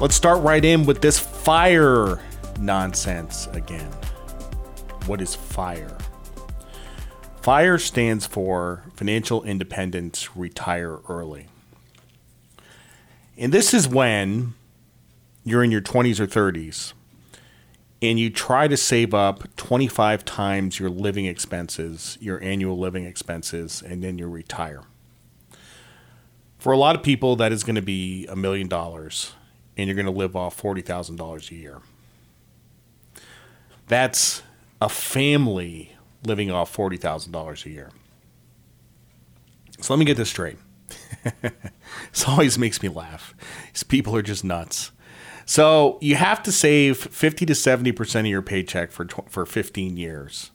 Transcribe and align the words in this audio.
Let's 0.00 0.14
start 0.14 0.42
right 0.42 0.64
in 0.64 0.86
with 0.86 1.02
this 1.02 1.18
fire 1.18 2.18
nonsense 2.58 3.48
again. 3.48 3.92
What 5.04 5.20
is 5.20 5.34
FIRE? 5.34 5.98
FIRE 7.42 7.78
stands 7.78 8.26
for 8.26 8.82
Financial 8.94 9.42
Independence 9.42 10.34
Retire 10.34 11.00
Early. 11.06 11.48
And 13.36 13.52
this 13.52 13.74
is 13.74 13.86
when 13.86 14.54
you're 15.44 15.62
in 15.62 15.70
your 15.70 15.82
20s 15.82 16.18
or 16.18 16.26
30s 16.26 16.94
and 18.00 18.18
you 18.18 18.30
try 18.30 18.68
to 18.68 18.78
save 18.78 19.12
up 19.12 19.54
25 19.56 20.24
times 20.24 20.80
your 20.80 20.88
living 20.88 21.26
expenses, 21.26 22.16
your 22.22 22.42
annual 22.42 22.78
living 22.78 23.04
expenses, 23.04 23.82
and 23.82 24.02
then 24.02 24.16
you 24.16 24.26
retire. 24.26 24.80
For 26.58 26.72
a 26.72 26.78
lot 26.78 26.96
of 26.96 27.02
people, 27.02 27.36
that 27.36 27.52
is 27.52 27.62
going 27.64 27.76
to 27.76 27.82
be 27.82 28.26
a 28.28 28.36
million 28.36 28.66
dollars, 28.66 29.34
and 29.80 29.88
you're 29.88 29.96
going 29.96 30.06
to 30.06 30.12
live 30.12 30.36
off 30.36 30.60
$40,000 30.60 31.50
a 31.50 31.54
year. 31.54 31.78
That's 33.88 34.42
a 34.80 34.88
family 34.88 35.96
living 36.24 36.50
off 36.50 36.74
$40,000 36.74 37.66
a 37.66 37.70
year. 37.70 37.90
So 39.80 39.94
let 39.94 39.98
me 39.98 40.04
get 40.04 40.16
this 40.16 40.28
straight. 40.28 40.58
this 41.42 42.28
always 42.28 42.58
makes 42.58 42.82
me 42.82 42.88
laugh. 42.88 43.34
These 43.72 43.82
people 43.82 44.14
are 44.14 44.22
just 44.22 44.44
nuts. 44.44 44.92
So 45.46 45.98
you 46.00 46.14
have 46.16 46.42
to 46.44 46.52
save 46.52 46.98
50 46.98 47.46
to 47.46 47.52
70% 47.54 48.20
of 48.20 48.26
your 48.26 48.42
paycheck 48.42 48.92
for, 48.92 49.06
for 49.28 49.46
15 49.46 49.96
years 49.96 50.50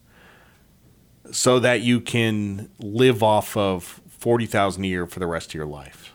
so 1.31 1.59
that 1.59 1.81
you 1.81 1.99
can 1.99 2.69
live 2.79 3.23
off 3.23 3.57
of 3.57 4.01
40,000 4.07 4.83
a 4.83 4.87
year 4.87 5.05
for 5.05 5.19
the 5.19 5.27
rest 5.27 5.49
of 5.49 5.55
your 5.55 5.65
life. 5.65 6.14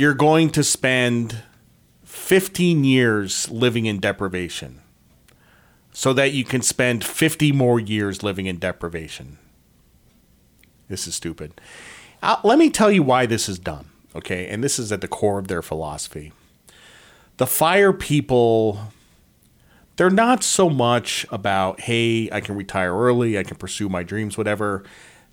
You're 0.00 0.14
going 0.14 0.48
to 0.52 0.64
spend 0.64 1.42
15 2.04 2.84
years 2.84 3.50
living 3.50 3.84
in 3.84 4.00
deprivation 4.00 4.80
so 5.92 6.14
that 6.14 6.32
you 6.32 6.42
can 6.42 6.62
spend 6.62 7.04
50 7.04 7.52
more 7.52 7.78
years 7.78 8.22
living 8.22 8.46
in 8.46 8.58
deprivation. 8.58 9.36
This 10.88 11.06
is 11.06 11.16
stupid. 11.16 11.60
Uh, 12.22 12.36
let 12.42 12.58
me 12.58 12.70
tell 12.70 12.90
you 12.90 13.02
why 13.02 13.26
this 13.26 13.46
is 13.46 13.58
dumb, 13.58 13.90
okay? 14.16 14.48
And 14.48 14.64
this 14.64 14.78
is 14.78 14.90
at 14.90 15.02
the 15.02 15.06
core 15.06 15.38
of 15.38 15.48
their 15.48 15.60
philosophy. 15.60 16.32
The 17.36 17.46
fire 17.46 17.92
people, 17.92 18.80
they're 19.96 20.08
not 20.08 20.42
so 20.42 20.70
much 20.70 21.26
about, 21.28 21.78
hey, 21.78 22.30
I 22.32 22.40
can 22.40 22.56
retire 22.56 22.96
early, 22.96 23.38
I 23.38 23.42
can 23.42 23.58
pursue 23.58 23.90
my 23.90 24.02
dreams, 24.02 24.38
whatever. 24.38 24.82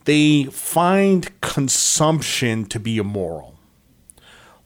They 0.04 0.44
find 0.44 1.40
consumption 1.40 2.66
to 2.66 2.82
be 2.82 2.98
immoral 2.98 3.57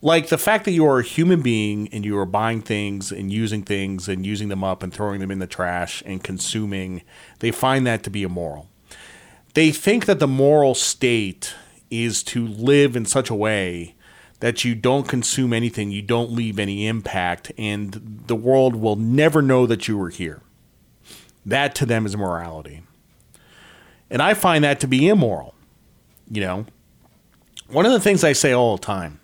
like 0.02 0.30
the 0.30 0.38
fact 0.38 0.66
that 0.66 0.72
you 0.72 0.86
are 0.86 1.00
a 1.00 1.04
human 1.04 1.42
being 1.42 1.88
and 1.92 2.04
you 2.04 2.18
are 2.18 2.26
buying 2.26 2.62
things 2.62 3.12
and 3.12 3.32
using 3.32 3.62
things 3.62 4.08
and 4.08 4.26
using 4.26 4.50
them 4.50 4.64
up 4.64 4.82
and 4.82 4.92
throwing 4.94 5.20
them 5.20 5.30
in 5.30 5.40
the 5.40 5.48
trash 5.48 6.02
and 6.06 6.24
consuming, 6.24 7.04
they 7.40 7.52
find 7.52 7.86
that 7.86 8.04
to 8.04 8.10
be 8.10 8.24
immoral. 8.24 8.68
They 9.54 9.72
think 9.72 10.06
that 10.08 10.20
the 10.20 10.28
moral 10.28 10.74
state 10.74 11.54
is 11.92 12.24
to 12.24 12.48
live 12.48 12.96
in 12.96 13.06
such 13.06 13.30
a 13.30 13.36
way 13.36 13.96
that 14.40 14.66
you 14.66 14.74
don't 14.74 15.08
consume 15.08 15.54
anything, 15.54 15.92
you 15.92 16.02
don't 16.02 16.32
leave 16.32 16.58
any 16.58 16.88
impact, 16.88 17.52
and 17.60 18.24
the 18.26 18.36
world 18.36 18.76
will 18.76 18.96
never 18.96 19.42
know 19.42 19.68
that 19.68 19.88
you 19.88 19.98
were 19.98 20.10
here. 20.10 20.42
That 21.46 21.76
to 21.76 21.86
them 21.86 22.08
is 22.08 22.18
morality. 22.18 22.82
And 24.10 24.22
I 24.22 24.34
find 24.34 24.64
that 24.64 24.80
to 24.80 24.88
be 24.88 25.08
immoral. 25.08 25.54
You 26.30 26.42
know, 26.42 26.66
one 27.68 27.86
of 27.86 27.92
the 27.92 28.00
things 28.00 28.24
I 28.24 28.34
say 28.34 28.52
all 28.52 28.78
the 28.78 28.84
time 28.84 29.21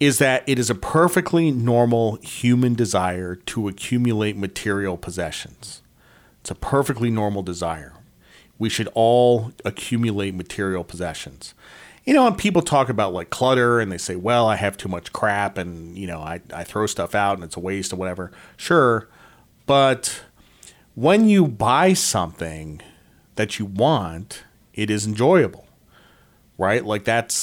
is 0.00 0.18
that 0.18 0.42
it 0.46 0.58
is 0.58 0.70
a 0.70 0.74
perfectly 0.74 1.50
normal 1.50 2.16
human 2.16 2.74
desire 2.74 3.36
to 3.36 3.68
accumulate 3.68 4.36
material 4.36 4.96
possessions. 4.96 5.82
It's 6.40 6.50
a 6.50 6.54
perfectly 6.54 7.10
normal 7.10 7.42
desire. 7.42 7.92
We 8.58 8.70
should 8.70 8.88
all 8.94 9.52
accumulate 9.64 10.34
material 10.34 10.84
possessions. 10.84 11.54
You 12.04 12.14
know, 12.14 12.24
when 12.24 12.34
people 12.34 12.62
talk 12.62 12.88
about 12.88 13.12
like 13.12 13.28
clutter 13.28 13.78
and 13.78 13.92
they 13.92 13.98
say, 13.98 14.16
well, 14.16 14.48
I 14.48 14.56
have 14.56 14.78
too 14.78 14.88
much 14.88 15.12
crap 15.12 15.58
and, 15.58 15.96
you 15.98 16.06
know, 16.06 16.20
I, 16.20 16.40
I 16.52 16.64
throw 16.64 16.86
stuff 16.86 17.14
out 17.14 17.34
and 17.34 17.44
it's 17.44 17.56
a 17.56 17.60
waste 17.60 17.92
or 17.92 17.96
whatever. 17.96 18.32
Sure. 18.56 19.06
But 19.66 20.22
when 20.94 21.28
you 21.28 21.46
buy 21.46 21.92
something 21.92 22.80
that 23.36 23.58
you 23.58 23.66
want, 23.66 24.44
it 24.72 24.90
is 24.90 25.06
enjoyable, 25.06 25.68
right? 26.56 26.84
Like 26.84 27.04
that's 27.04 27.36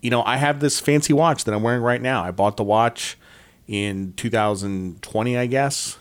you 0.00 0.10
know, 0.10 0.22
I 0.22 0.36
have 0.36 0.60
this 0.60 0.80
fancy 0.80 1.12
watch 1.12 1.44
that 1.44 1.54
I'm 1.54 1.62
wearing 1.62 1.82
right 1.82 2.00
now. 2.00 2.24
I 2.24 2.30
bought 2.30 2.56
the 2.56 2.64
watch 2.64 3.18
in 3.66 4.14
2020, 4.14 5.36
I 5.36 5.46
guess. 5.46 5.98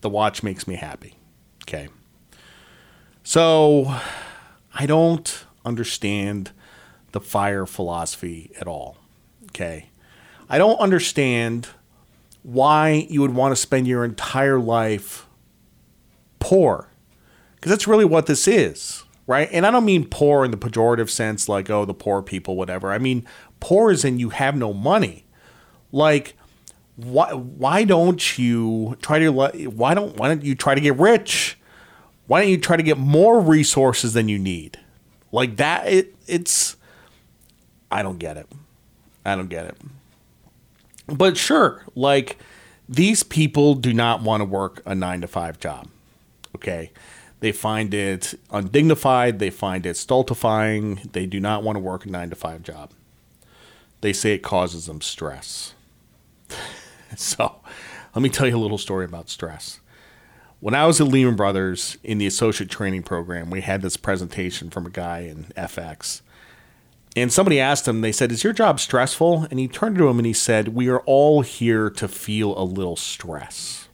The 0.00 0.08
watch 0.08 0.42
makes 0.42 0.66
me 0.66 0.76
happy. 0.76 1.16
Okay. 1.64 1.88
So 3.22 3.94
I 4.74 4.86
don't 4.86 5.44
understand 5.64 6.52
the 7.12 7.20
fire 7.20 7.66
philosophy 7.66 8.52
at 8.60 8.66
all. 8.66 8.96
Okay. 9.46 9.90
I 10.48 10.58
don't 10.58 10.78
understand 10.78 11.68
why 12.42 13.06
you 13.08 13.20
would 13.20 13.34
want 13.34 13.52
to 13.52 13.56
spend 13.56 13.86
your 13.86 14.04
entire 14.04 14.58
life 14.58 15.26
poor. 16.40 16.88
Because 17.54 17.70
that's 17.70 17.86
really 17.86 18.04
what 18.04 18.26
this 18.26 18.48
is 18.48 19.04
right? 19.32 19.48
And 19.50 19.64
I 19.66 19.70
don't 19.70 19.86
mean 19.86 20.06
poor 20.06 20.44
in 20.44 20.50
the 20.50 20.58
pejorative 20.58 21.08
sense, 21.08 21.48
like, 21.48 21.70
oh, 21.70 21.86
the 21.86 21.94
poor 21.94 22.20
people, 22.20 22.54
whatever. 22.54 22.92
I 22.92 22.98
mean, 22.98 23.26
poor 23.60 23.90
is 23.90 24.04
in 24.04 24.18
you 24.18 24.28
have 24.28 24.54
no 24.54 24.74
money. 24.74 25.24
Like, 25.90 26.36
why, 26.96 27.32
why 27.32 27.84
don't 27.84 28.38
you 28.38 28.98
try 29.00 29.18
to, 29.20 29.30
why 29.30 29.94
don't, 29.94 30.18
why 30.18 30.28
don't 30.28 30.44
you 30.44 30.54
try 30.54 30.74
to 30.74 30.80
get 30.82 30.98
rich? 30.98 31.58
Why 32.26 32.42
don't 32.42 32.50
you 32.50 32.58
try 32.58 32.76
to 32.76 32.82
get 32.82 32.98
more 32.98 33.40
resources 33.40 34.12
than 34.12 34.28
you 34.28 34.38
need? 34.38 34.78
Like 35.32 35.56
that, 35.56 35.88
it, 35.88 36.14
it's, 36.26 36.76
I 37.90 38.02
don't 38.02 38.18
get 38.18 38.36
it. 38.36 38.46
I 39.24 39.34
don't 39.34 39.48
get 39.48 39.64
it. 39.64 39.76
But 41.06 41.38
sure, 41.38 41.84
like, 41.94 42.38
these 42.86 43.22
people 43.22 43.76
do 43.76 43.94
not 43.94 44.20
want 44.20 44.42
to 44.42 44.44
work 44.44 44.82
a 44.84 44.94
nine 44.94 45.22
to 45.22 45.26
five 45.26 45.58
job. 45.58 45.88
Okay. 46.54 46.90
They 47.42 47.50
find 47.50 47.92
it 47.92 48.38
undignified. 48.52 49.40
They 49.40 49.50
find 49.50 49.84
it 49.84 49.96
stultifying. 49.96 51.00
They 51.10 51.26
do 51.26 51.40
not 51.40 51.64
want 51.64 51.74
to 51.74 51.80
work 51.80 52.06
a 52.06 52.08
nine 52.08 52.30
to 52.30 52.36
five 52.36 52.62
job. 52.62 52.92
They 54.00 54.12
say 54.12 54.34
it 54.34 54.44
causes 54.44 54.86
them 54.86 55.00
stress. 55.00 55.74
so, 57.16 57.56
let 58.14 58.22
me 58.22 58.28
tell 58.28 58.46
you 58.46 58.56
a 58.56 58.58
little 58.58 58.78
story 58.78 59.04
about 59.04 59.28
stress. 59.28 59.80
When 60.60 60.72
I 60.72 60.86
was 60.86 61.00
at 61.00 61.08
Lehman 61.08 61.34
Brothers 61.34 61.98
in 62.04 62.18
the 62.18 62.28
associate 62.28 62.70
training 62.70 63.02
program, 63.02 63.50
we 63.50 63.62
had 63.62 63.82
this 63.82 63.96
presentation 63.96 64.70
from 64.70 64.86
a 64.86 64.90
guy 64.90 65.22
in 65.22 65.46
FX. 65.56 66.20
And 67.16 67.32
somebody 67.32 67.58
asked 67.58 67.88
him, 67.88 68.02
they 68.02 68.12
said, 68.12 68.30
Is 68.30 68.44
your 68.44 68.52
job 68.52 68.78
stressful? 68.78 69.48
And 69.50 69.58
he 69.58 69.66
turned 69.66 69.98
to 69.98 70.06
him 70.06 70.20
and 70.20 70.26
he 70.26 70.32
said, 70.32 70.68
We 70.68 70.88
are 70.88 71.00
all 71.00 71.40
here 71.40 71.90
to 71.90 72.06
feel 72.06 72.56
a 72.56 72.62
little 72.62 72.94
stress. 72.94 73.88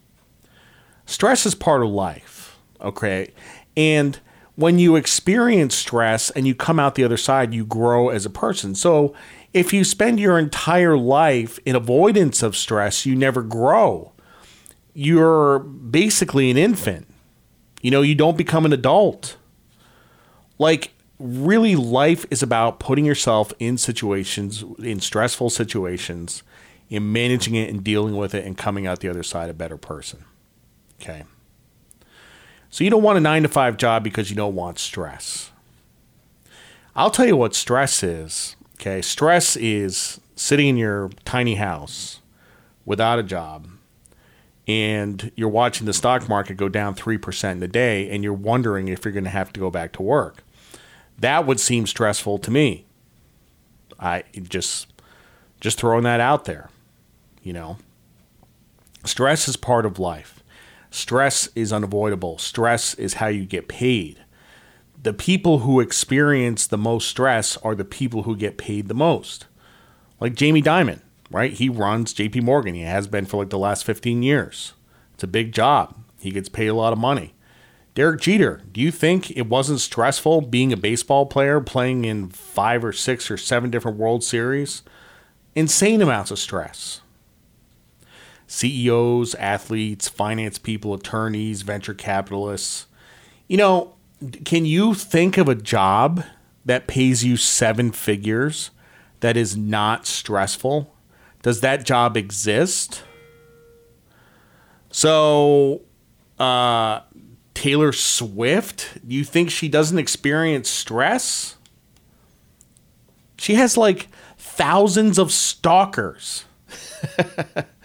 Stress 1.06 1.46
is 1.46 1.54
part 1.54 1.82
of 1.82 1.88
life 1.88 2.37
Okay. 2.80 3.32
And 3.76 4.18
when 4.56 4.78
you 4.78 4.96
experience 4.96 5.74
stress 5.74 6.30
and 6.30 6.46
you 6.46 6.54
come 6.54 6.80
out 6.80 6.96
the 6.96 7.04
other 7.04 7.16
side, 7.16 7.54
you 7.54 7.64
grow 7.64 8.08
as 8.08 8.26
a 8.26 8.30
person. 8.30 8.74
So 8.74 9.14
if 9.54 9.72
you 9.72 9.84
spend 9.84 10.18
your 10.18 10.38
entire 10.38 10.96
life 10.96 11.58
in 11.64 11.76
avoidance 11.76 12.42
of 12.42 12.56
stress, 12.56 13.06
you 13.06 13.14
never 13.14 13.42
grow. 13.42 14.12
You're 14.94 15.60
basically 15.60 16.50
an 16.50 16.56
infant. 16.56 17.06
You 17.82 17.92
know, 17.92 18.02
you 18.02 18.14
don't 18.16 18.36
become 18.36 18.66
an 18.66 18.72
adult. 18.72 19.36
Like, 20.58 20.90
really, 21.20 21.76
life 21.76 22.26
is 22.30 22.42
about 22.42 22.80
putting 22.80 23.04
yourself 23.04 23.52
in 23.60 23.78
situations, 23.78 24.64
in 24.80 24.98
stressful 24.98 25.50
situations, 25.50 26.42
in 26.88 27.12
managing 27.12 27.54
it 27.54 27.70
and 27.70 27.84
dealing 27.84 28.16
with 28.16 28.34
it 28.34 28.44
and 28.44 28.58
coming 28.58 28.88
out 28.88 28.98
the 29.00 29.08
other 29.08 29.22
side 29.22 29.50
a 29.50 29.54
better 29.54 29.76
person. 29.76 30.24
Okay. 31.00 31.22
So 32.70 32.84
you 32.84 32.90
don't 32.90 33.02
want 33.02 33.18
a 33.18 33.20
nine 33.20 33.42
to 33.42 33.48
five 33.48 33.76
job 33.76 34.04
because 34.04 34.30
you 34.30 34.36
don't 34.36 34.54
want 34.54 34.78
stress. 34.78 35.50
I'll 36.94 37.10
tell 37.10 37.26
you 37.26 37.36
what 37.36 37.54
stress 37.54 38.02
is. 38.02 38.56
Okay. 38.74 39.02
Stress 39.02 39.56
is 39.56 40.20
sitting 40.36 40.68
in 40.68 40.76
your 40.76 41.10
tiny 41.24 41.56
house 41.56 42.20
without 42.84 43.18
a 43.18 43.22
job 43.22 43.68
and 44.68 45.32
you're 45.34 45.48
watching 45.48 45.86
the 45.86 45.92
stock 45.94 46.28
market 46.28 46.58
go 46.58 46.68
down 46.68 46.94
3% 46.94 47.52
in 47.52 47.62
a 47.62 47.68
day 47.68 48.10
and 48.10 48.22
you're 48.22 48.34
wondering 48.34 48.88
if 48.88 49.04
you're 49.04 49.12
going 49.12 49.24
to 49.24 49.30
have 49.30 49.52
to 49.54 49.60
go 49.60 49.70
back 49.70 49.92
to 49.94 50.02
work. 50.02 50.44
That 51.18 51.46
would 51.46 51.58
seem 51.58 51.86
stressful 51.86 52.38
to 52.38 52.50
me. 52.50 52.84
I 53.98 54.24
just 54.48 54.86
just 55.60 55.78
throwing 55.78 56.04
that 56.04 56.20
out 56.20 56.44
there, 56.44 56.70
you 57.42 57.52
know. 57.52 57.78
Stress 59.04 59.48
is 59.48 59.56
part 59.56 59.84
of 59.84 59.98
life. 59.98 60.44
Stress 60.90 61.48
is 61.54 61.72
unavoidable. 61.72 62.38
Stress 62.38 62.94
is 62.94 63.14
how 63.14 63.26
you 63.28 63.44
get 63.44 63.68
paid. 63.68 64.24
The 65.00 65.12
people 65.12 65.60
who 65.60 65.80
experience 65.80 66.66
the 66.66 66.78
most 66.78 67.08
stress 67.08 67.56
are 67.58 67.74
the 67.74 67.84
people 67.84 68.24
who 68.24 68.36
get 68.36 68.58
paid 68.58 68.88
the 68.88 68.94
most. 68.94 69.46
Like 70.20 70.34
Jamie 70.34 70.62
Dimon. 70.62 71.00
right? 71.30 71.52
He 71.52 71.68
runs 71.68 72.14
JP 72.14 72.42
Morgan. 72.42 72.74
He 72.74 72.82
has 72.82 73.06
been 73.06 73.26
for 73.26 73.36
like 73.36 73.50
the 73.50 73.58
last 73.58 73.84
15 73.84 74.22
years. 74.22 74.72
It's 75.14 75.22
a 75.22 75.28
big 75.28 75.52
job. 75.52 75.94
He 76.18 76.30
gets 76.30 76.48
paid 76.48 76.66
a 76.68 76.74
lot 76.74 76.92
of 76.92 76.98
money. 76.98 77.34
Derek 77.94 78.20
Jeter, 78.20 78.62
do 78.70 78.80
you 78.80 78.90
think 78.90 79.30
it 79.32 79.48
wasn't 79.48 79.80
stressful 79.80 80.42
being 80.42 80.72
a 80.72 80.76
baseball 80.76 81.26
player, 81.26 81.60
playing 81.60 82.04
in 82.04 82.28
five 82.28 82.84
or 82.84 82.92
six 82.92 83.30
or 83.30 83.36
seven 83.36 83.70
different 83.70 83.98
World 83.98 84.22
Series? 84.22 84.82
Insane 85.54 86.00
amounts 86.00 86.30
of 86.30 86.38
stress. 86.38 87.00
CEOs, 88.48 89.34
athletes, 89.36 90.08
finance 90.08 90.58
people, 90.58 90.94
attorneys, 90.94 91.62
venture 91.62 91.94
capitalists. 91.94 92.86
You 93.46 93.58
know, 93.58 93.94
can 94.44 94.64
you 94.64 94.94
think 94.94 95.36
of 95.36 95.48
a 95.48 95.54
job 95.54 96.24
that 96.64 96.86
pays 96.86 97.24
you 97.24 97.36
seven 97.36 97.92
figures 97.92 98.70
that 99.20 99.36
is 99.36 99.56
not 99.56 100.06
stressful? 100.06 100.92
Does 101.42 101.60
that 101.60 101.84
job 101.84 102.16
exist? 102.16 103.04
So, 104.90 105.82
uh, 106.38 107.00
Taylor 107.52 107.92
Swift, 107.92 108.98
you 109.06 109.24
think 109.24 109.50
she 109.50 109.68
doesn't 109.68 109.98
experience 109.98 110.70
stress? 110.70 111.56
She 113.36 113.54
has 113.54 113.76
like 113.76 114.08
thousands 114.38 115.18
of 115.18 115.32
stalkers. 115.32 116.44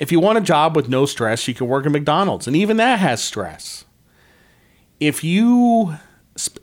if 0.00 0.10
you 0.10 0.18
want 0.18 0.38
a 0.38 0.40
job 0.40 0.74
with 0.74 0.88
no 0.88 1.04
stress, 1.04 1.46
you 1.46 1.52
can 1.52 1.68
work 1.68 1.84
at 1.84 1.92
McDonald's, 1.92 2.46
and 2.46 2.56
even 2.56 2.78
that 2.78 2.98
has 2.98 3.22
stress. 3.22 3.84
If 4.98 5.22
you 5.22 5.96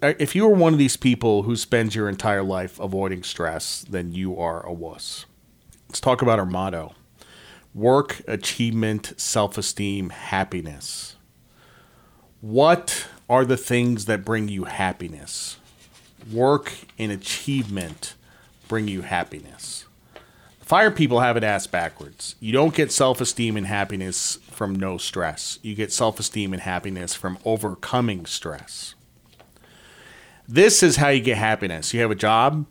uh, 0.02 0.14
if 0.18 0.36
you 0.36 0.46
are 0.48 0.54
one 0.54 0.74
of 0.74 0.80
these 0.80 0.98
people 0.98 1.44
who 1.44 1.56
spends 1.56 1.96
your 1.96 2.10
entire 2.10 2.42
life 2.42 2.80
avoiding 2.80 3.22
stress, 3.22 3.86
then 3.88 4.12
you 4.12 4.38
are 4.40 4.66
a 4.66 4.74
wuss. 4.74 5.28
Let's 5.88 6.00
talk 6.00 6.22
about 6.24 6.40
our 6.40 6.46
motto 6.46 6.96
work, 7.76 8.22
achievement, 8.28 9.14
self 9.18 9.56
esteem, 9.56 10.10
happiness. 10.10 11.16
What 12.42 13.08
are 13.30 13.46
the 13.46 13.58
things 13.58 14.06
that 14.06 14.26
bring 14.26 14.48
you 14.48 14.64
happiness? 14.64 15.58
Work 16.32 16.74
and 16.98 17.12
achievement 17.12 18.16
bring 18.68 18.88
you 18.88 19.04
happiness. 19.04 19.87
Fire 20.68 20.92
people 20.92 21.22
have 21.22 21.38
it 21.38 21.46
ass 21.46 21.66
backwards. 21.66 22.36
You 22.42 22.52
don't 22.52 22.76
get 22.76 22.92
self 22.92 23.22
esteem 23.22 23.56
and 23.56 23.66
happiness 23.66 24.38
from 24.52 24.76
no 24.76 24.98
stress. 24.98 25.60
You 25.62 25.76
get 25.76 25.94
self 25.94 26.20
esteem 26.20 26.52
and 26.52 26.62
happiness 26.62 27.16
from 27.16 27.38
overcoming 27.46 28.26
stress. 28.26 28.94
This 30.46 30.84
is 30.84 30.98
how 30.98 31.08
you 31.08 31.22
get 31.22 31.38
happiness. 31.38 31.94
You 31.94 32.02
have 32.02 32.12
a 32.12 32.16
job, 32.16 32.66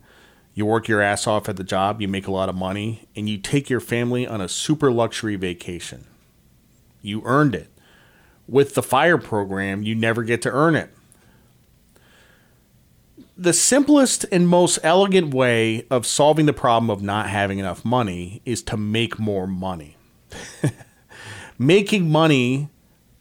you 0.53 0.63
work 0.63 0.87
your 0.87 1.01
ass 1.01 1.25
off 1.25 1.49
at 1.49 1.55
the 1.55 1.63
job, 1.63 1.99
you 1.99 2.07
make 2.07 2.27
a 2.27 2.31
lot 2.31 2.49
of 2.49 2.55
money, 2.55 3.07
and 3.15 3.27
you 3.27 3.39
take 3.39 3.67
your 3.67 3.79
family 3.79 4.27
on 4.27 4.41
a 4.41 4.47
super 4.47 4.91
luxury 4.91 5.35
vacation. 5.35 6.05
You 7.01 7.23
earned 7.25 7.55
it. 7.55 7.71
With 8.47 8.75
the 8.75 8.83
FIRE 8.83 9.17
program, 9.17 9.81
you 9.81 9.95
never 9.95 10.21
get 10.21 10.43
to 10.43 10.51
earn 10.51 10.75
it. 10.75 10.91
The 13.39 13.53
simplest 13.53 14.25
and 14.31 14.47
most 14.47 14.79
elegant 14.81 15.31
way 15.31 15.85
of 15.91 16.07
solving 16.07 16.47
the 16.47 16.53
problem 16.53 16.89
of 16.89 17.03
not 17.03 17.29
having 17.29 17.59
enough 17.59 17.85
money 17.85 18.41
is 18.45 18.63
to 18.63 18.77
make 18.77 19.19
more 19.19 19.45
money. 19.45 19.95
Making 21.59 22.09
money 22.09 22.69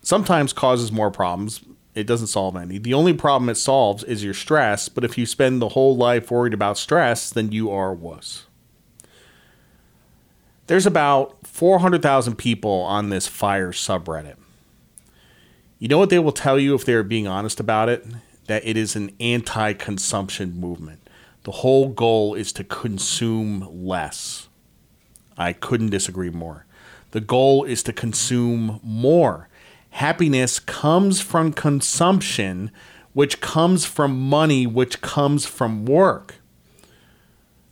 sometimes 0.01 0.55
causes 0.55 0.91
more 0.91 1.11
problems, 1.11 1.61
it 1.95 2.07
doesn't 2.07 2.29
solve 2.29 2.57
any. 2.57 2.79
The 2.79 2.95
only 2.95 3.13
problem 3.13 3.51
it 3.51 3.57
solves 3.57 4.05
is 4.05 4.25
your 4.25 4.33
stress, 4.33 4.89
but 4.89 5.05
if 5.05 5.19
you 5.19 5.27
spend 5.27 5.61
the 5.61 5.71
whole 5.71 5.97
life 5.97 6.31
worried 6.31 6.55
about 6.55 6.79
stress, 6.79 7.29
then 7.29 7.53
you 7.53 7.71
are 7.71 7.91
a 7.91 7.95
wuss. 7.95 8.47
There's 10.67 10.87
about 10.87 11.47
400,000 11.47 12.37
people 12.37 12.71
on 12.71 13.11
this 13.11 13.27
fire 13.27 13.73
subreddit. 13.73 14.37
You 15.79 15.89
know 15.89 15.99
what 15.99 16.09
they 16.09 16.19
will 16.19 16.33
tell 16.33 16.59
you 16.59 16.75
if 16.75 16.87
they're 16.87 17.03
being 17.03 17.27
honest 17.27 17.61
about 17.61 17.91
it? 17.91 18.07
That 18.47 18.67
it 18.67 18.77
is 18.77 18.97
an 18.97 19.15
anti 19.21 19.73
consumption 19.73 20.59
movement. 20.59 21.09
The 21.45 21.53
whole 21.53 21.89
goal 21.89 22.35
is 22.35 22.53
to 22.55 22.65
consume 22.65 23.69
less. 23.71 24.49
I 25.39 25.53
couldn't 25.53 25.91
disagree 25.91 26.31
more. 26.31 26.67
The 27.11 27.21
goal 27.21 27.65
is 27.65 27.83
to 27.85 27.93
consume 27.93 28.81
more 28.83 29.49
happiness 29.97 30.61
comes 30.61 31.23
from 31.23 31.55
consumption, 31.55 32.71
which 33.15 33.41
comes 33.41 33.87
from 33.87 34.29
money, 34.29 34.67
which 34.67 35.01
comes 35.01 35.47
from 35.47 35.87
work. 35.87 36.35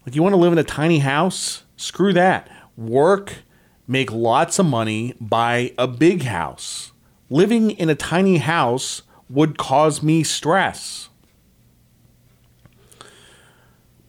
Like, 0.06 0.14
you 0.14 0.22
want 0.22 0.32
to 0.32 0.38
live 0.38 0.52
in 0.52 0.58
a 0.58 0.64
tiny 0.64 1.00
house? 1.00 1.64
Screw 1.76 2.14
that. 2.14 2.48
Work, 2.78 3.42
make 3.86 4.10
lots 4.10 4.58
of 4.58 4.64
money, 4.64 5.14
buy 5.20 5.74
a 5.76 5.86
big 5.86 6.22
house. 6.22 6.92
Living 7.28 7.72
in 7.72 7.90
a 7.90 7.94
tiny 7.94 8.38
house 8.38 9.02
would 9.28 9.58
cause 9.58 10.02
me 10.02 10.22
stress. 10.22 11.08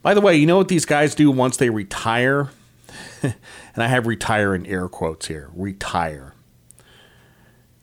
By 0.01 0.13
the 0.13 0.21
way, 0.21 0.35
you 0.35 0.45
know 0.45 0.57
what 0.57 0.67
these 0.67 0.85
guys 0.85 1.15
do 1.15 1.31
once 1.31 1.57
they 1.57 1.69
retire? 1.69 2.51
and 3.23 3.33
I 3.77 3.87
have 3.87 4.07
retire 4.07 4.53
in 4.53 4.65
air 4.65 4.87
quotes 4.87 5.27
here 5.27 5.49
retire. 5.53 6.33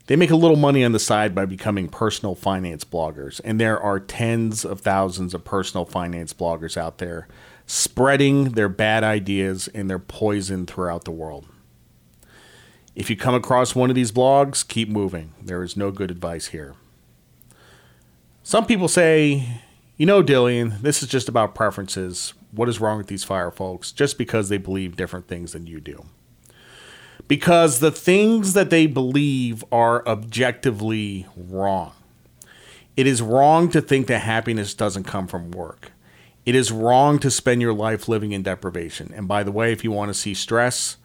They 0.07 0.15
make 0.17 0.31
a 0.31 0.35
little 0.35 0.57
money 0.57 0.83
on 0.83 0.91
the 0.91 0.99
side 0.99 1.33
by 1.33 1.45
becoming 1.45 1.87
personal 1.87 2.35
finance 2.35 2.83
bloggers, 2.83 3.39
and 3.45 3.59
there 3.59 3.79
are 3.79 4.01
tens 4.01 4.65
of 4.65 4.81
thousands 4.81 5.33
of 5.33 5.45
personal 5.45 5.85
finance 5.85 6.33
bloggers 6.33 6.75
out 6.75 6.97
there 6.97 7.27
spreading 7.65 8.51
their 8.51 8.67
bad 8.67 9.03
ideas 9.03 9.69
and 9.69 9.89
their 9.89 9.99
poison 9.99 10.65
throughout 10.65 11.05
the 11.05 11.11
world. 11.11 11.47
If 12.95 13.09
you 13.09 13.15
come 13.15 13.33
across 13.33 13.75
one 13.75 13.89
of 13.89 13.95
these 13.95 14.11
blogs, 14.11 14.67
keep 14.67 14.89
moving. 14.89 15.33
There 15.41 15.63
is 15.63 15.77
no 15.77 15.89
good 15.89 16.11
advice 16.11 16.47
here. 16.47 16.75
Some 18.43 18.65
people 18.65 18.87
say, 18.87 19.61
you 19.97 20.05
know, 20.05 20.21
Dillian, 20.21 20.81
this 20.81 21.01
is 21.01 21.09
just 21.09 21.29
about 21.29 21.55
preferences. 21.55 22.33
What 22.51 22.69
is 22.69 22.79
wrong 22.79 22.97
with 22.97 23.07
these 23.07 23.23
fire 23.23 23.51
folks 23.51 23.91
just 23.91 24.17
because 24.17 24.49
they 24.49 24.57
believe 24.57 24.95
different 24.95 25.27
things 25.27 25.53
than 25.53 25.65
you 25.65 25.79
do? 25.79 26.05
because 27.27 27.79
the 27.79 27.91
things 27.91 28.53
that 28.53 28.69
they 28.69 28.87
believe 28.87 29.63
are 29.71 30.05
objectively 30.07 31.25
wrong. 31.35 31.93
It 32.95 33.07
is 33.07 33.21
wrong 33.21 33.69
to 33.69 33.81
think 33.81 34.07
that 34.07 34.19
happiness 34.19 34.73
doesn't 34.73 35.05
come 35.05 35.27
from 35.27 35.51
work. 35.51 35.91
It 36.45 36.55
is 36.55 36.71
wrong 36.71 37.19
to 37.19 37.31
spend 37.31 37.61
your 37.61 37.73
life 37.73 38.07
living 38.07 38.33
in 38.33 38.43
deprivation. 38.43 39.11
And 39.15 39.27
by 39.27 39.43
the 39.43 39.51
way, 39.51 39.71
if 39.71 39.83
you 39.83 39.91
want 39.91 40.09
to 40.09 40.13
see 40.13 40.33
stress, 40.33 40.97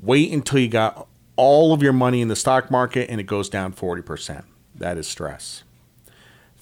wait 0.00 0.32
until 0.32 0.58
you 0.58 0.68
got 0.68 1.06
all 1.36 1.72
of 1.72 1.82
your 1.82 1.92
money 1.92 2.20
in 2.20 2.28
the 2.28 2.36
stock 2.36 2.70
market 2.70 3.08
and 3.08 3.20
it 3.20 3.24
goes 3.24 3.48
down 3.48 3.72
40%. 3.72 4.44
That 4.74 4.98
is 4.98 5.06
stress. 5.06 5.62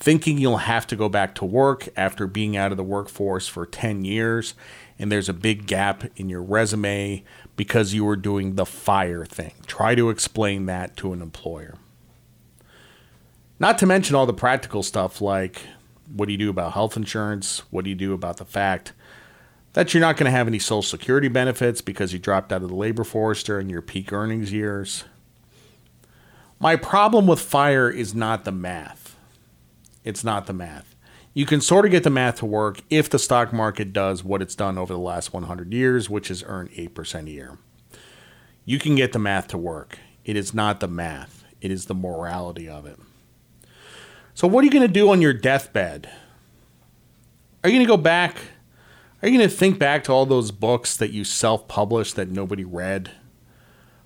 Thinking 0.00 0.38
you'll 0.38 0.56
have 0.56 0.86
to 0.88 0.96
go 0.96 1.08
back 1.08 1.34
to 1.36 1.44
work 1.44 1.88
after 1.94 2.26
being 2.26 2.56
out 2.56 2.70
of 2.70 2.78
the 2.78 2.82
workforce 2.82 3.46
for 3.46 3.66
10 3.66 4.04
years 4.04 4.54
and 4.98 5.10
there's 5.10 5.30
a 5.30 5.34
big 5.34 5.66
gap 5.66 6.04
in 6.16 6.28
your 6.28 6.42
resume 6.42 7.24
because 7.56 7.94
you 7.94 8.04
were 8.04 8.16
doing 8.16 8.54
the 8.54 8.66
fire 8.66 9.24
thing. 9.24 9.52
Try 9.66 9.94
to 9.94 10.10
explain 10.10 10.66
that 10.66 10.94
to 10.98 11.14
an 11.14 11.22
employer. 11.22 11.76
Not 13.58 13.78
to 13.78 13.86
mention 13.86 14.14
all 14.14 14.26
the 14.26 14.34
practical 14.34 14.82
stuff 14.82 15.22
like 15.22 15.62
what 16.14 16.26
do 16.26 16.32
you 16.32 16.38
do 16.38 16.50
about 16.50 16.72
health 16.72 16.96
insurance? 16.96 17.60
What 17.70 17.84
do 17.84 17.90
you 17.90 17.96
do 17.96 18.12
about 18.12 18.36
the 18.36 18.44
fact 18.44 18.92
that 19.72 19.94
you're 19.94 20.00
not 20.00 20.16
going 20.16 20.24
to 20.26 20.36
have 20.36 20.48
any 20.48 20.58
social 20.58 20.82
security 20.82 21.28
benefits 21.28 21.80
because 21.80 22.12
you 22.12 22.18
dropped 22.18 22.52
out 22.52 22.62
of 22.62 22.68
the 22.68 22.74
labor 22.74 23.04
force 23.04 23.42
during 23.42 23.70
your 23.70 23.82
peak 23.82 24.12
earnings 24.12 24.52
years? 24.52 25.04
My 26.58 26.76
problem 26.76 27.26
with 27.26 27.40
fire 27.40 27.88
is 27.88 28.14
not 28.14 28.44
the 28.44 28.52
math. 28.52 29.09
It's 30.04 30.24
not 30.24 30.46
the 30.46 30.52
math. 30.52 30.94
You 31.32 31.46
can 31.46 31.60
sort 31.60 31.84
of 31.84 31.92
get 31.92 32.02
the 32.02 32.10
math 32.10 32.36
to 32.36 32.46
work 32.46 32.80
if 32.90 33.08
the 33.08 33.18
stock 33.18 33.52
market 33.52 33.92
does 33.92 34.24
what 34.24 34.42
it's 34.42 34.54
done 34.54 34.78
over 34.78 34.92
the 34.92 34.98
last 34.98 35.32
100 35.32 35.72
years, 35.72 36.10
which 36.10 36.30
is 36.30 36.42
earn 36.46 36.68
8% 36.68 37.26
a 37.26 37.30
year 37.30 37.58
you 38.70 38.78
can 38.78 38.94
get 38.94 39.12
the 39.12 39.18
math 39.18 39.48
to 39.48 39.58
work. 39.58 39.98
It 40.24 40.36
is 40.36 40.54
not 40.54 40.78
the 40.78 40.86
math, 40.86 41.44
it 41.60 41.72
is 41.72 41.86
the 41.86 41.94
morality 41.94 42.68
of 42.68 42.86
it. 42.86 42.98
So, 44.34 44.46
what 44.46 44.62
are 44.62 44.64
you 44.66 44.70
going 44.70 44.86
to 44.86 44.92
do 44.92 45.10
on 45.10 45.20
your 45.20 45.32
deathbed? 45.32 46.08
Are 47.64 47.68
you 47.68 47.76
going 47.76 47.86
to 47.86 47.92
go 47.92 47.96
back? 47.96 48.36
Are 49.20 49.28
you 49.28 49.36
going 49.36 49.50
to 49.50 49.54
think 49.54 49.78
back 49.78 50.04
to 50.04 50.12
all 50.12 50.24
those 50.24 50.50
books 50.50 50.96
that 50.96 51.10
you 51.10 51.24
self 51.24 51.66
published 51.66 52.16
that 52.16 52.30
nobody 52.30 52.64
read? 52.64 53.10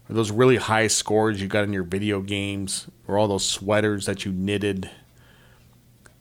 Or 0.08 0.14
those 0.14 0.30
really 0.30 0.56
high 0.56 0.86
scores 0.86 1.42
you 1.42 1.46
got 1.46 1.64
in 1.64 1.72
your 1.74 1.84
video 1.84 2.20
games? 2.20 2.88
Or 3.06 3.18
all 3.18 3.28
those 3.28 3.46
sweaters 3.46 4.06
that 4.06 4.24
you 4.24 4.32
knitted? 4.32 4.90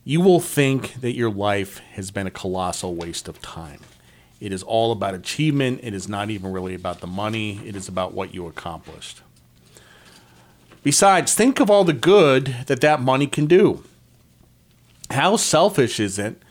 You 0.03 0.21
will 0.21 0.39
think 0.39 0.95
that 1.01 1.15
your 1.15 1.31
life 1.31 1.79
has 1.93 2.11
been 2.11 2.27
a 2.27 2.31
colossal 2.31 2.95
waste 2.95 3.27
of 3.27 3.41
time. 3.41 3.79
It 4.39 4.51
is 4.51 4.63
all 4.63 4.91
about 4.91 5.13
achievement. 5.13 5.79
It 5.83 5.93
is 5.93 6.09
not 6.09 6.29
even 6.29 6.51
really 6.51 6.75
about 6.75 6.99
the 6.99 7.07
money. 7.07 7.61
It 7.65 7.75
is 7.75 7.87
about 7.87 8.13
what 8.13 8.33
you 8.33 8.45
accomplished. 8.45 9.21
Besides, 10.83 11.33
think 11.33 11.61
of 11.61 11.69
all 11.69 11.85
the 11.85 11.93
good 11.93 12.55
that 12.67 12.81
that 12.81 13.01
money 13.01 13.27
can 13.27 13.45
do. 13.45 13.83
How 15.09 15.37
selfish 15.37 15.99
is 15.99 16.19
it 16.19 16.41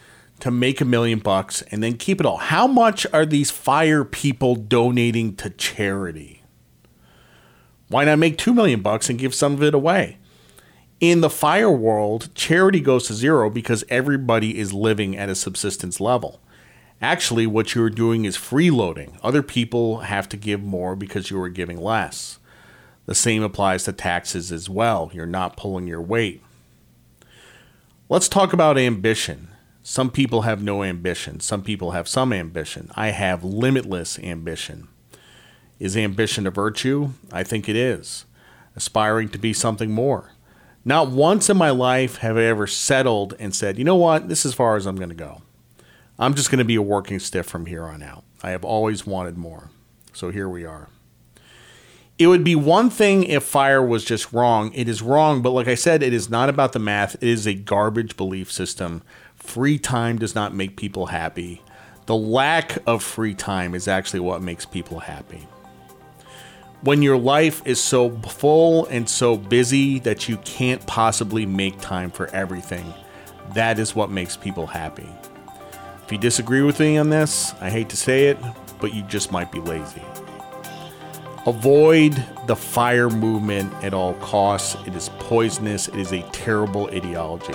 to 0.43 0.51
make 0.51 0.81
a 0.81 0.85
million 0.85 1.21
bucks 1.21 1.63
and 1.71 1.85
then 1.85 1.97
keep 1.97 2.19
it 2.19 2.27
all. 2.27 2.39
How 2.39 2.67
much 2.67 3.07
are 3.13 3.25
these 3.25 3.53
fire 3.53 4.03
people 4.03 4.57
donating 4.57 5.37
to 5.37 5.51
charity? 5.51 6.43
Why 7.87 8.05
not 8.05 8.19
make 8.19 8.39
2 8.39 8.53
million 8.53 8.81
bucks 8.83 9.09
and 9.09 9.21
give 9.21 9.37
some 9.37 9.53
of 9.53 9.63
it 9.63 9.73
away? 9.73 10.19
In 11.03 11.21
the 11.21 11.29
fire 11.29 11.69
world, 11.69 12.33
charity 12.33 12.79
goes 12.79 13.09
to 13.09 13.15
zero 13.15 13.51
because 13.51 13.83
everybody 13.89 14.57
is 14.57 14.73
living 14.73 15.17
at 15.17 15.29
a 15.29 15.35
subsistence 15.35 15.99
level. 15.99 16.41
Actually, 17.01 17.45
what 17.45 17.75
you're 17.75 17.91
doing 17.91 18.25
is 18.25 18.37
freeloading. 18.37 19.19
Other 19.21 19.43
people 19.43 20.03
have 20.03 20.29
to 20.29 20.37
give 20.37 20.63
more 20.63 20.95
because 20.95 21.29
you 21.29 21.43
are 21.43 21.49
giving 21.49 21.77
less. 21.77 22.39
The 23.07 23.17
same 23.17 23.43
applies 23.43 23.83
to 23.83 23.93
taxes 23.93 24.53
as 24.53 24.71
well. 24.71 25.11
You're 25.13 25.27
not 25.27 25.57
pulling 25.57 25.89
your 25.89 26.01
weight. 26.01 26.41
Let's 28.09 28.29
talk 28.29 28.53
about 28.53 28.79
ambition. 28.79 29.49
Some 29.83 30.09
people 30.09 30.43
have 30.43 30.63
no 30.63 30.85
ambition. 30.85 31.41
Some 31.41 31.65
people 31.65 31.91
have 31.91 32.07
some 32.07 32.33
ambition. 32.33 32.93
I 32.95 33.09
have 33.09 33.43
limitless 33.43 34.21
ambition. 34.21 34.87
Is 35.81 35.97
ambition 35.97 36.47
a 36.47 36.53
virtue? 36.53 37.15
I 37.33 37.43
think 37.43 37.69
it 37.69 37.75
is. 37.75 38.25
Aspiring 38.77 39.31
to 39.31 39.39
be 39.39 39.53
something 39.53 39.91
more. 39.91 40.32
Not 40.85 41.11
once 41.11 41.49
in 41.49 41.57
my 41.57 41.71
life 41.71 42.19
have 42.19 42.37
I 42.37 42.45
ever 42.45 42.67
settled 42.67 43.35
and 43.39 43.55
said, 43.55 43.79
you 43.79 43.85
know 43.85 43.97
what, 43.97 44.29
this 44.29 44.41
is 44.41 44.47
as 44.47 44.55
far 44.55 44.77
as 44.77 44.87
I'm 44.87 44.97
going 44.97 45.09
to 45.11 45.15
go. 45.15 45.43
I'm 46.19 46.35
just 46.35 46.51
going 46.51 46.59
to 46.59 46.65
be 46.65 46.75
a 46.75 46.83
working 46.83 47.19
stiff 47.21 47.47
from 47.47 47.67
here 47.67 47.85
on 47.85 48.03
out. 48.03 48.25
I 48.43 48.51
have 48.51 48.65
always 48.65 49.07
wanted 49.07 49.39
more. 49.39 49.71
So 50.13 50.31
here 50.31 50.49
we 50.49 50.65
are. 50.65 50.89
It 52.19 52.27
would 52.27 52.45
be 52.45 52.55
one 52.55 52.91
thing 52.91 53.25
if 53.25 53.43
fire 53.43 53.85
was 53.85 54.05
just 54.05 54.33
wrong. 54.33 54.73
It 54.75 54.89
is 54.89 55.03
wrong, 55.03 55.41
but 55.41 55.51
like 55.51 55.69
I 55.69 55.75
said, 55.75 56.03
it 56.03 56.13
is 56.13 56.29
not 56.29 56.49
about 56.49 56.73
the 56.73 56.79
math. 56.79 57.15
It 57.17 57.29
is 57.29 57.47
a 57.47 57.55
garbage 57.55 58.17
belief 58.17 58.53
system. 58.53 59.03
Free 59.35 59.79
time 59.79 60.19
does 60.19 60.35
not 60.35 60.55
make 60.55 60.77
people 60.77 61.07
happy. 61.07 61.63
The 62.07 62.17
lack 62.17 62.79
of 62.87 63.03
free 63.03 63.35
time 63.35 63.75
is 63.75 63.89
actually 63.89 64.21
what 64.21 64.43
makes 64.43 64.67
people 64.67 65.01
happy. 65.01 65.47
When 66.83 67.01
your 67.01 67.17
life 67.17 67.65
is 67.65 67.81
so 67.81 68.11
full 68.11 68.87
and 68.87 69.09
so 69.09 69.37
busy 69.37 70.01
that 70.01 70.29
you 70.29 70.37
can't 70.39 70.85
possibly 70.85 71.47
make 71.47 71.81
time 71.81 72.11
for 72.11 72.27
everything, 72.35 72.93
that 73.55 73.79
is 73.79 73.95
what 73.95 74.11
makes 74.11 74.37
people 74.37 74.67
happy. 74.67 75.09
If 76.05 76.11
you 76.11 76.19
disagree 76.19 76.63
with 76.63 76.81
me 76.81 76.99
on 76.99 77.09
this, 77.09 77.55
I 77.61 77.71
hate 77.71 77.89
to 77.91 77.97
say 77.97 78.27
it, 78.27 78.39
but 78.81 78.93
you 78.93 79.03
just 79.03 79.31
might 79.31 79.53
be 79.53 79.61
lazy. 79.61 80.03
Avoid 81.47 82.21
the 82.49 82.57
fire 82.57 83.09
movement 83.09 83.73
at 83.85 83.95
all 83.95 84.15
costs. 84.15 84.77
It 84.85 84.97
is 84.97 85.09
poisonous. 85.21 85.87
It 85.87 85.99
is 85.99 86.13
a 86.13 86.23
terrible 86.33 86.89
ideology. 86.91 87.55